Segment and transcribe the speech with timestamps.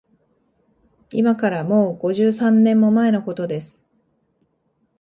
[1.11, 3.85] いまから、もう五十三年も前のことです